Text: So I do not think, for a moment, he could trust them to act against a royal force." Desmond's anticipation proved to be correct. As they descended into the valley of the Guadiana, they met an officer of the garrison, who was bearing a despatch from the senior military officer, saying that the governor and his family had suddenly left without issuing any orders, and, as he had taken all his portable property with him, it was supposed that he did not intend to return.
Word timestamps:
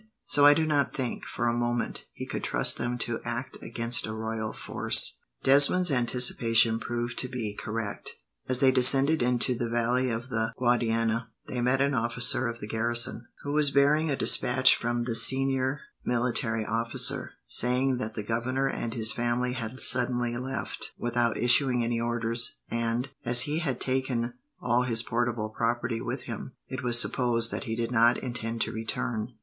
So 0.25 0.47
I 0.47 0.55
do 0.55 0.65
not 0.65 0.95
think, 0.95 1.25
for 1.25 1.47
a 1.47 1.53
moment, 1.53 2.07
he 2.11 2.25
could 2.25 2.43
trust 2.43 2.79
them 2.79 2.97
to 3.05 3.19
act 3.23 3.59
against 3.61 4.07
a 4.07 4.15
royal 4.15 4.51
force." 4.51 5.19
Desmond's 5.43 5.91
anticipation 5.91 6.79
proved 6.79 7.19
to 7.19 7.27
be 7.27 7.53
correct. 7.53 8.15
As 8.49 8.61
they 8.61 8.71
descended 8.71 9.21
into 9.21 9.53
the 9.53 9.69
valley 9.69 10.09
of 10.09 10.29
the 10.29 10.53
Guadiana, 10.57 11.29
they 11.47 11.61
met 11.61 11.81
an 11.81 11.93
officer 11.93 12.47
of 12.47 12.59
the 12.59 12.67
garrison, 12.67 13.27
who 13.43 13.51
was 13.51 13.69
bearing 13.69 14.09
a 14.09 14.15
despatch 14.15 14.75
from 14.75 15.03
the 15.03 15.13
senior 15.13 15.81
military 16.03 16.65
officer, 16.65 17.33
saying 17.45 17.97
that 17.99 18.15
the 18.15 18.23
governor 18.23 18.65
and 18.67 18.95
his 18.95 19.11
family 19.11 19.53
had 19.53 19.79
suddenly 19.79 20.35
left 20.35 20.93
without 20.97 21.37
issuing 21.37 21.83
any 21.83 21.99
orders, 22.01 22.57
and, 22.71 23.09
as 23.23 23.41
he 23.41 23.59
had 23.59 23.79
taken 23.79 24.33
all 24.59 24.81
his 24.81 25.03
portable 25.03 25.51
property 25.55 26.01
with 26.01 26.23
him, 26.23 26.53
it 26.69 26.81
was 26.81 26.99
supposed 26.99 27.51
that 27.51 27.65
he 27.65 27.75
did 27.75 27.91
not 27.91 28.17
intend 28.17 28.59
to 28.61 28.71
return. 28.71 29.33